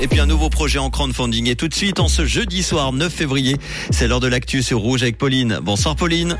[0.00, 1.48] Et puis un nouveau projet en crowdfunding.
[1.48, 3.56] Et tout de suite, en ce jeudi soir 9 février,
[3.90, 5.58] c'est l'heure de l'actu sur Rouge avec Pauline.
[5.62, 6.36] Bonsoir Pauline.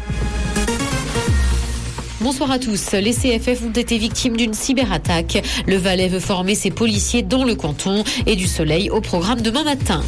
[2.21, 2.93] Bonsoir à tous.
[2.93, 5.43] Les CFF ont été victimes d'une cyberattaque.
[5.67, 9.65] Le Valais veut former ses policiers dans le canton et du soleil au programme demain
[9.65, 10.03] matin.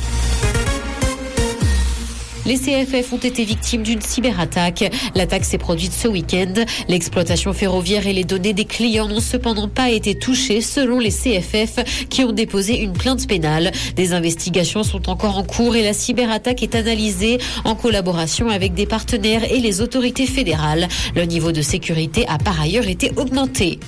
[2.48, 4.90] Les CFF ont été victimes d'une cyberattaque.
[5.14, 6.54] L'attaque s'est produite ce week-end.
[6.88, 12.06] L'exploitation ferroviaire et les données des clients n'ont cependant pas été touchées selon les CFF
[12.08, 13.70] qui ont déposé une plainte pénale.
[13.96, 18.86] Des investigations sont encore en cours et la cyberattaque est analysée en collaboration avec des
[18.86, 20.88] partenaires et les autorités fédérales.
[21.14, 23.78] Le niveau de sécurité a par ailleurs été augmenté.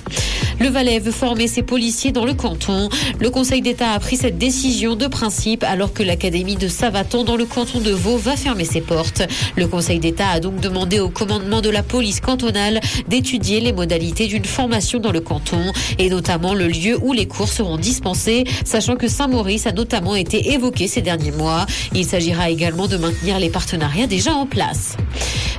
[0.59, 2.89] Le Valais veut former ses policiers dans le canton.
[3.19, 7.35] Le Conseil d'État a pris cette décision de principe alors que l'Académie de Savaton dans
[7.35, 9.21] le canton de Vaud va fermer ses portes.
[9.55, 14.27] Le Conseil d'État a donc demandé au commandement de la police cantonale d'étudier les modalités
[14.27, 18.97] d'une formation dans le canton et notamment le lieu où les cours seront dispensés, sachant
[18.97, 21.65] que Saint-Maurice a notamment été évoqué ces derniers mois.
[21.95, 24.97] Il s'agira également de maintenir les partenariats déjà en place.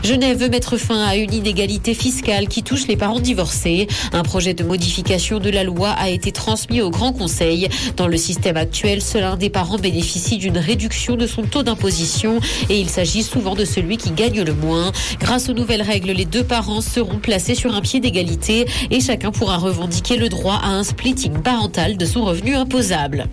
[0.04, 3.86] Genève veut mettre fin à une inégalité fiscale qui touche les parents divorcés.
[4.12, 7.68] Un projet de modification de la loi a été transmis au Grand Conseil.
[7.96, 12.40] Dans le système actuel, seul un des parents bénéficie d'une réduction de son taux d'imposition
[12.68, 14.90] et il s'agit souvent de celui qui gagne le moins.
[15.20, 19.30] Grâce aux nouvelles règles, les deux parents seront placés sur un pied d'égalité et chacun
[19.30, 23.28] pourra revendiquer le droit à un splitting parental de son revenu imposable.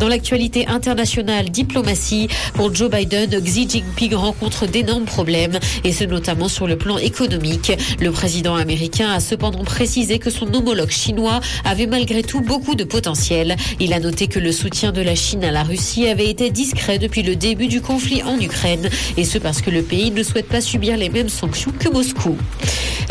[0.00, 6.48] Dans l'actualité internationale, diplomatie, pour Joe Biden, Xi Jinping rencontre d'énormes problèmes, et ce notamment
[6.48, 7.72] sur le plan économique.
[8.00, 12.84] Le président américain a cependant précisé que son homologue chinois avait malgré tout beaucoup de
[12.84, 13.56] potentiel.
[13.80, 16.98] Il a noté que le soutien de la Chine à la Russie avait été discret
[16.98, 20.48] depuis le début du conflit en Ukraine, et ce parce que le pays ne souhaite
[20.48, 22.36] pas subir les mêmes sanctions que Moscou.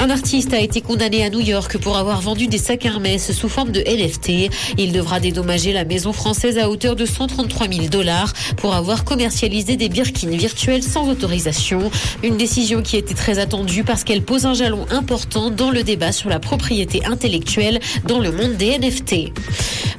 [0.01, 3.47] Un artiste a été condamné à New York pour avoir vendu des sacs Hermès sous
[3.47, 4.51] forme de NFT.
[4.79, 9.75] Il devra dédommager la maison française à hauteur de 133 000 dollars pour avoir commercialisé
[9.75, 11.91] des birkins virtuelles sans autorisation.
[12.23, 16.11] Une décision qui était très attendue parce qu'elle pose un jalon important dans le débat
[16.11, 19.31] sur la propriété intellectuelle dans le monde des NFT.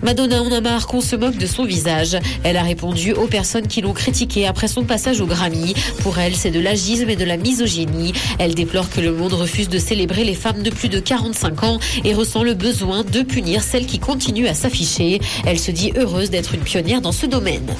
[0.03, 2.16] Madonna en a marre qu'on se moque de son visage.
[2.43, 5.75] Elle a répondu aux personnes qui l'ont critiquée après son passage au Grammy.
[6.03, 8.12] Pour elle, c'est de l'agisme et de la misogynie.
[8.41, 11.78] Elle déplore que le monde refuse de célébrer les femmes de plus de 45 ans
[12.03, 15.20] et ressent le besoin de punir celles qui continuent à s'afficher.
[15.44, 17.76] Elle se dit heureuse d'être une pionnière dans ce domaine.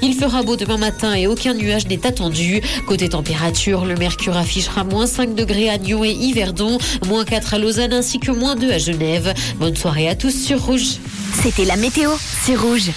[0.00, 2.60] Il fera beau demain matin et aucun nuage n'est attendu.
[2.86, 7.58] Côté température, le mercure affichera moins 5 degrés à Nyon et Yverdon, moins 4 à
[7.58, 9.34] Lausanne ainsi que moins 2 à Genève.
[9.58, 10.98] Bonne soirée à tous sur Rouge.
[11.42, 12.10] C'était la météo,
[12.44, 12.92] c'est Rouge.